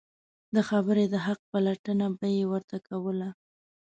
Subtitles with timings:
[0.55, 3.29] د خبرې د حق پلټنه به یې ورته کوله.